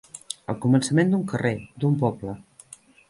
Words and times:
El 0.53 0.55
començament 0.63 1.11
d'un 1.13 1.25
carrer, 1.33 1.53
d'un 1.85 2.01
poble. 2.05 2.35